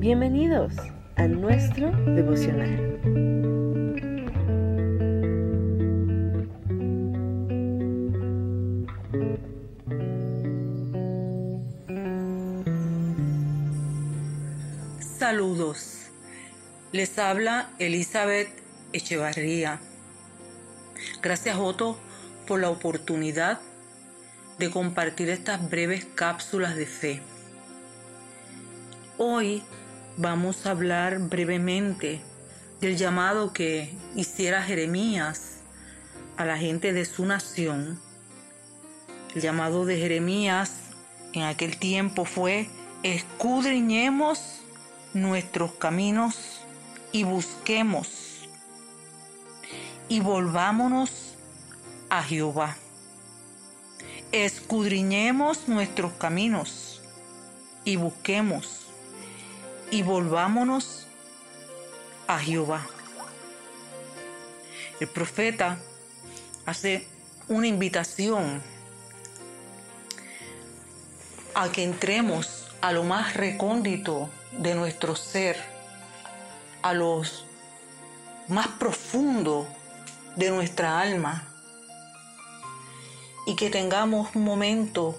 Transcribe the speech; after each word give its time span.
Bienvenidos 0.00 0.72
a 1.16 1.26
nuestro 1.26 1.90
devocional. 1.90 2.98
Saludos. 15.18 16.06
Les 16.92 17.18
habla 17.18 17.68
Elizabeth 17.78 18.48
Echevarría. 18.94 19.80
Gracias 21.20 21.58
Otto 21.58 21.98
por 22.46 22.58
la 22.58 22.70
oportunidad 22.70 23.60
de 24.58 24.70
compartir 24.70 25.28
estas 25.28 25.68
breves 25.68 26.06
cápsulas 26.14 26.74
de 26.74 26.86
fe. 26.86 27.20
Hoy 29.18 29.62
vamos 30.16 30.66
a 30.66 30.70
hablar 30.70 31.18
brevemente 31.18 32.20
del 32.80 32.96
llamado 32.96 33.52
que 33.52 33.94
hiciera 34.14 34.62
Jeremías 34.62 35.58
a 36.36 36.44
la 36.44 36.56
gente 36.56 36.92
de 36.92 37.04
su 37.04 37.26
nación. 37.26 38.00
El 39.34 39.42
llamado 39.42 39.84
de 39.84 39.98
Jeremías 39.98 40.72
en 41.32 41.42
aquel 41.42 41.78
tiempo 41.78 42.24
fue 42.24 42.68
escudriñemos 43.02 44.60
nuestros 45.14 45.72
caminos 45.72 46.60
y 47.12 47.24
busquemos 47.24 48.48
y 50.08 50.20
volvámonos 50.20 51.34
a 52.08 52.22
Jehová. 52.22 52.76
Escudriñemos 54.32 55.68
nuestros 55.68 56.12
caminos 56.12 57.02
y 57.84 57.96
busquemos 57.96 58.79
y 59.90 60.02
volvámonos 60.02 61.06
a 62.26 62.38
Jehová. 62.38 62.86
El 65.00 65.08
profeta 65.08 65.78
hace 66.66 67.06
una 67.48 67.66
invitación 67.66 68.62
a 71.54 71.70
que 71.72 71.82
entremos 71.82 72.68
a 72.80 72.92
lo 72.92 73.02
más 73.02 73.34
recóndito 73.34 74.30
de 74.52 74.74
nuestro 74.74 75.16
ser, 75.16 75.56
a 76.82 76.92
los 76.92 77.44
más 78.48 78.68
profundo 78.68 79.66
de 80.36 80.50
nuestra 80.50 81.00
alma 81.00 81.46
y 83.46 83.56
que 83.56 83.70
tengamos 83.70 84.34
un 84.34 84.44
momento 84.44 85.18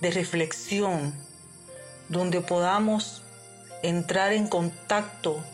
de 0.00 0.10
reflexión 0.10 1.14
donde 2.08 2.40
podamos 2.40 3.23
entrar 3.84 4.32
en 4.32 4.48
contacto 4.48 5.44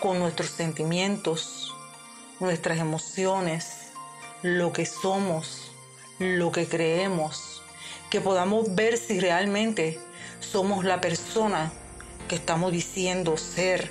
con 0.00 0.20
nuestros 0.20 0.50
sentimientos, 0.50 1.74
nuestras 2.38 2.78
emociones, 2.78 3.88
lo 4.42 4.72
que 4.72 4.86
somos, 4.86 5.72
lo 6.20 6.52
que 6.52 6.68
creemos, 6.68 7.60
que 8.10 8.20
podamos 8.20 8.76
ver 8.76 8.96
si 8.96 9.18
realmente 9.18 9.98
somos 10.38 10.84
la 10.84 11.00
persona 11.00 11.72
que 12.28 12.36
estamos 12.36 12.70
diciendo 12.70 13.36
ser, 13.36 13.90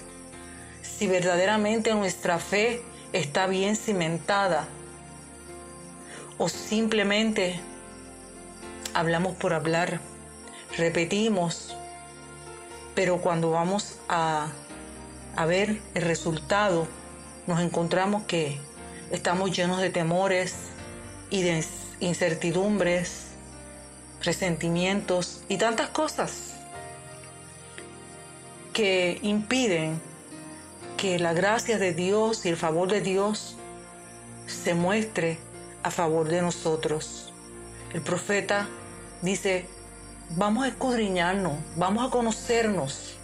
si 0.82 1.08
verdaderamente 1.08 1.94
nuestra 1.94 2.40
fe 2.40 2.82
está 3.12 3.48
bien 3.48 3.76
cimentada 3.76 4.66
o 6.38 6.48
simplemente 6.48 7.60
hablamos 8.94 9.36
por 9.36 9.54
hablar, 9.54 10.00
repetimos 10.78 11.76
pero 12.95 13.17
cuando 13.17 13.52
vamos 13.52 13.97
a, 14.09 14.50
ver 15.47 15.80
el 15.95 16.03
resultado, 16.03 16.88
nos 17.48 17.61
encontramos 17.61 18.23
que 18.23 18.58
estamos 19.11 19.55
llenos 19.55 19.80
de 19.82 19.89
temores 19.89 20.55
y 21.30 21.42
de 21.42 21.66
incertidumbres, 21.99 23.27
resentimientos 24.21 25.43
y 25.49 25.58
tantas 25.58 25.89
cosas 25.89 26.54
que 28.73 29.20
impiden 29.21 29.99
que 30.98 31.17
la 31.17 31.33
gracia 31.33 31.80
de 31.80 31.93
Dios 31.93 32.45
y 32.45 32.49
el 32.49 32.58
favor 32.58 32.92
de 32.92 33.02
Dios 33.02 33.55
se 34.45 34.76
muestre 34.76 35.39
a 35.83 35.92
favor 35.92 36.27
de 36.27 36.42
nosotros. 36.42 37.33
El 37.93 38.02
profeta 38.02 38.67
dice, 39.21 39.66
vamos 40.36 40.64
a 40.64 40.69
escudriñarnos, 40.69 41.53
vamos 41.75 42.08
a 42.08 42.09
conocernos 42.09 43.15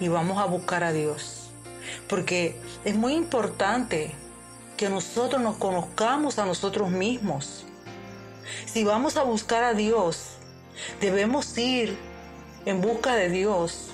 y 0.00 0.08
vamos 0.08 0.38
a 0.38 0.46
buscar 0.46 0.84
a 0.84 0.92
Dios. 0.92 1.50
Porque 2.08 2.56
es 2.84 2.94
muy 2.94 3.14
importante 3.14 4.12
que 4.76 4.88
nosotros 4.88 5.40
nos 5.40 5.56
conozcamos 5.56 6.38
a 6.38 6.46
nosotros 6.46 6.90
mismos. 6.90 7.64
Si 8.66 8.84
vamos 8.84 9.16
a 9.16 9.22
buscar 9.22 9.64
a 9.64 9.74
Dios, 9.74 10.34
debemos 11.00 11.56
ir 11.58 11.96
en 12.66 12.80
busca 12.80 13.14
de 13.14 13.28
Dios, 13.28 13.90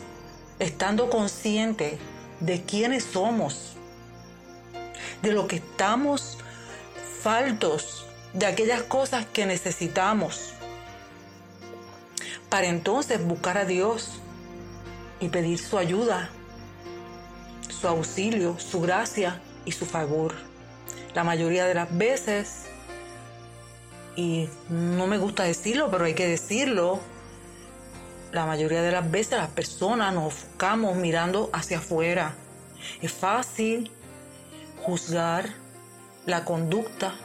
estando 0.58 1.10
conscientes 1.10 1.98
de 2.40 2.62
quiénes 2.62 3.04
somos, 3.04 3.74
de 5.22 5.32
lo 5.32 5.46
que 5.46 5.56
estamos 5.56 6.38
faltos, 7.22 8.06
de 8.32 8.46
aquellas 8.46 8.82
cosas 8.82 9.26
que 9.26 9.46
necesitamos 9.46 10.53
para 12.54 12.68
entonces 12.68 13.20
buscar 13.20 13.58
a 13.58 13.64
Dios 13.64 14.10
y 15.18 15.28
pedir 15.28 15.58
su 15.58 15.76
ayuda, 15.76 16.30
su 17.68 17.88
auxilio, 17.88 18.60
su 18.60 18.80
gracia 18.80 19.40
y 19.64 19.72
su 19.72 19.86
favor. 19.86 20.36
La 21.16 21.24
mayoría 21.24 21.66
de 21.66 21.74
las 21.74 21.98
veces, 21.98 22.66
y 24.14 24.48
no 24.68 25.08
me 25.08 25.18
gusta 25.18 25.42
decirlo, 25.42 25.90
pero 25.90 26.04
hay 26.04 26.14
que 26.14 26.28
decirlo, 26.28 27.00
la 28.30 28.46
mayoría 28.46 28.82
de 28.82 28.92
las 28.92 29.10
veces 29.10 29.36
las 29.36 29.50
personas 29.50 30.14
nos 30.14 30.26
enfocamos 30.26 30.94
mirando 30.94 31.50
hacia 31.52 31.78
afuera. 31.78 32.36
Es 33.02 33.10
fácil 33.10 33.90
juzgar 34.80 35.48
la 36.24 36.44
conducta 36.44 37.16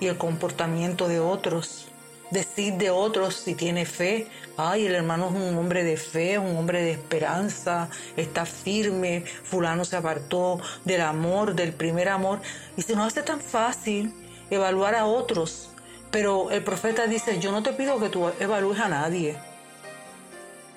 y 0.00 0.08
el 0.08 0.18
comportamiento 0.18 1.06
de 1.06 1.20
otros 1.20 1.91
decir 2.32 2.74
de 2.74 2.90
otros 2.90 3.36
si 3.36 3.54
tiene 3.54 3.84
fe. 3.84 4.26
Ay, 4.56 4.86
el 4.86 4.94
hermano 4.94 5.28
es 5.28 5.34
un 5.34 5.56
hombre 5.56 5.84
de 5.84 5.96
fe, 5.96 6.38
un 6.38 6.56
hombre 6.56 6.82
de 6.82 6.92
esperanza, 6.92 7.88
está 8.16 8.46
firme, 8.46 9.24
fulano 9.44 9.84
se 9.84 9.96
apartó 9.96 10.60
del 10.84 11.02
amor, 11.02 11.54
del 11.54 11.72
primer 11.72 12.08
amor. 12.08 12.40
Y 12.76 12.82
se 12.82 12.96
nos 12.96 13.06
hace 13.06 13.22
tan 13.22 13.40
fácil 13.40 14.12
evaluar 14.50 14.94
a 14.94 15.06
otros. 15.06 15.68
Pero 16.10 16.50
el 16.50 16.64
profeta 16.64 17.06
dice, 17.06 17.38
yo 17.38 17.52
no 17.52 17.62
te 17.62 17.72
pido 17.72 18.00
que 18.00 18.08
tú 18.08 18.30
evalúes 18.40 18.80
a 18.80 18.88
nadie. 18.88 19.38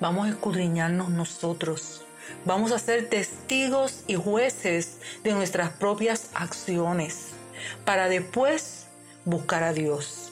Vamos 0.00 0.26
a 0.26 0.30
escudriñarnos 0.30 1.10
nosotros. 1.10 2.02
Vamos 2.44 2.72
a 2.72 2.78
ser 2.78 3.08
testigos 3.08 4.02
y 4.06 4.14
jueces 4.14 4.98
de 5.22 5.32
nuestras 5.32 5.70
propias 5.70 6.30
acciones 6.34 7.28
para 7.84 8.08
después 8.08 8.86
buscar 9.24 9.62
a 9.62 9.72
Dios. 9.72 10.25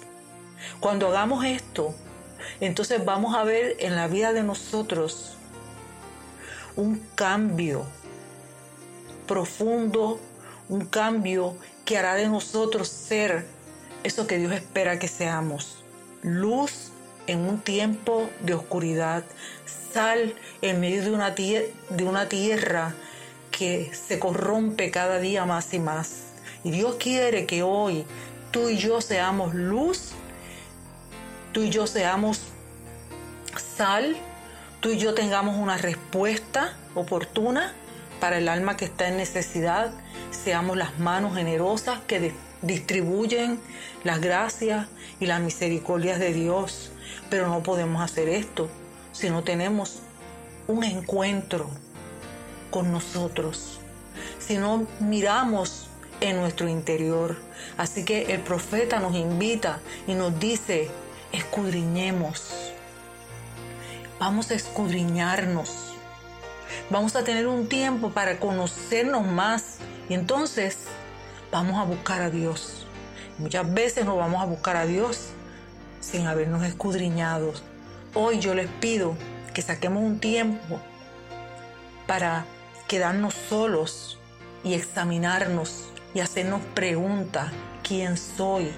Cuando 0.85 1.09
hagamos 1.09 1.47
esto, 1.47 1.95
entonces 2.61 3.03
vamos 3.03 3.35
a 3.35 3.43
ver 3.43 3.75
en 3.79 3.97
la 3.97 4.07
vida 4.07 4.35
de 4.35 4.43
nosotros 4.43 5.33
un 6.77 6.99
cambio 7.15 7.87
profundo, 9.27 10.21
un 10.69 10.85
cambio 10.85 11.57
que 11.87 11.97
hará 11.97 12.17
de 12.17 12.29
nosotros 12.29 12.89
ser 12.89 13.47
eso 14.03 14.27
que 14.27 14.37
Dios 14.37 14.53
espera 14.53 14.99
que 14.99 15.09
seamos. 15.09 15.83
Luz 16.21 16.91
en 17.27 17.49
un 17.49 17.61
tiempo 17.63 18.29
de 18.41 18.53
oscuridad, 18.53 19.25
sal 19.95 20.35
en 20.61 20.81
medio 20.81 21.03
de 21.03 21.13
una, 22.05 22.29
tierra 22.29 22.95
que 23.51 23.91
se 23.95 24.19
corrompe 24.19 24.91
cada 24.91 25.19
día 25.19 25.47
más 25.47 25.73
y 25.73 25.79
más. 25.79 26.35
Y 26.63 26.73
Dios 26.73 26.97
quiere 26.97 27.47
que 27.47 27.63
hoy 27.63 28.05
tú 28.51 28.69
y 28.69 28.77
yo 28.77 29.01
seamos 29.01 29.55
luz 29.55 30.13
tú 31.55 31.63
y 31.63 31.71
yo 31.71 31.87
seamos 31.87 32.41
sal, 33.77 34.17
tú 34.81 34.91
y 34.91 34.99
yo 34.99 35.15
tengamos 35.15 35.57
una 35.57 35.79
respuesta 35.79 36.77
oportuna 36.97 37.73
para 38.21 38.39
el 38.39 38.49
alma 38.49 38.77
que 38.77 38.85
está 38.87 39.07
en 39.09 39.17
necesidad, 39.17 39.93
seamos 40.33 40.77
las 40.77 40.99
manos 40.99 41.37
generosas 41.37 42.01
que 42.09 42.35
distribuyen 42.61 43.61
las 44.03 44.21
gracias 44.21 44.89
y 45.21 45.27
las 45.27 45.41
misericordias 45.41 46.19
de 46.19 46.33
Dios. 46.33 46.91
Pero 47.31 47.49
no 47.49 47.63
podemos 47.63 48.03
hacer 48.03 48.29
esto 48.29 48.69
si 49.13 49.31
no 49.31 49.45
tenemos 49.45 50.01
un 50.67 50.83
encuentro 50.83 51.71
con 52.71 52.91
nosotros, 52.91 53.79
si 54.41 54.59
no 54.59 54.89
miramos 54.99 55.89
en 56.21 56.37
nuestro 56.37 56.69
interior. 56.69 57.37
Así 57.77 58.05
que 58.05 58.33
el 58.35 58.41
profeta 58.41 58.99
nos 58.99 59.15
invita 59.15 59.79
y 60.09 60.15
nos 60.15 60.39
dice, 60.41 60.91
escudriñemos, 61.35 62.73
vamos 64.19 64.51
a 64.51 64.55
escudriñarnos. 64.55 65.91
Vamos 66.91 67.17
a 67.17 67.25
tener 67.25 67.47
un 67.47 67.69
tiempo 67.69 68.11
para 68.11 68.39
conocernos 68.39 69.27
más 69.27 69.79
y 70.09 70.15
entonces 70.15 70.79
vamos 71.51 71.79
a 71.79 71.85
buscar 71.85 72.23
a 72.23 72.31
Dios. 72.31 72.87
Muchas 73.39 73.73
veces 73.73 74.05
no 74.05 74.17
vamos 74.17 74.43
a 74.43 74.47
buscar 74.47 74.77
a 74.77 74.87
Dios 74.87 75.31
sin 76.01 76.27
habernos 76.27 76.65
escudriñado. 76.65 77.53
Hoy 78.15 78.39
yo 78.39 78.55
les 78.55 78.69
pido 78.69 79.17
que 79.53 79.63
saquemos 79.63 80.03
un 80.03 80.21
tiempo 80.21 80.81
para 82.07 82.45
quedarnos 82.87 83.35
solos 83.35 84.19
y 84.63 84.75
examinarnos 84.75 85.89
y 86.13 86.21
hacernos 86.21 86.61
preguntas. 86.75 87.53
¿Quién 87.83 88.17
soy? 88.17 88.73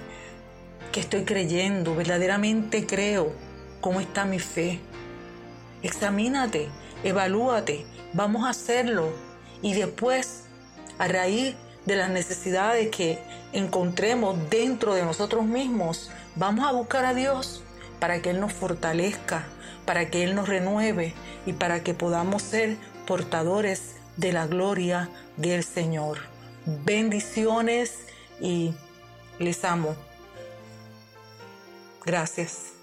¿Qué 0.91 1.01
estoy 1.01 1.25
creyendo? 1.25 1.95
¿Verdaderamente 1.95 2.85
creo? 2.85 3.33
¿Cómo 3.81 3.99
está 3.99 4.25
mi 4.25 4.39
fe? 4.39 4.79
Examínate, 5.83 6.69
evalúate, 7.03 7.85
vamos 8.13 8.45
a 8.45 8.49
hacerlo. 8.49 9.11
Y 9.61 9.73
después, 9.73 10.43
a 10.97 11.07
raíz 11.07 11.55
de 11.85 11.95
las 11.95 12.09
necesidades 12.09 12.89
que 12.89 13.19
encontremos 13.53 14.37
dentro 14.49 14.93
de 14.95 15.03
nosotros 15.03 15.45
mismos, 15.45 16.09
vamos 16.35 16.67
a 16.67 16.71
buscar 16.71 17.05
a 17.05 17.13
Dios 17.13 17.63
para 17.99 18.21
que 18.21 18.31
Él 18.31 18.39
nos 18.39 18.53
fortalezca, 18.53 19.45
para 19.85 20.09
que 20.09 20.23
Él 20.23 20.35
nos 20.35 20.47
renueve 20.47 21.13
y 21.45 21.53
para 21.53 21.83
que 21.83 21.93
podamos 21.93 22.41
ser 22.41 22.77
portadores 23.05 23.95
de 24.15 24.33
la 24.33 24.47
gloria 24.47 25.09
del 25.37 25.63
Señor. 25.63 26.19
Bendiciones 26.65 27.99
y 28.41 28.73
les 29.39 29.63
amo. 29.63 29.95
Gracias. 32.05 32.76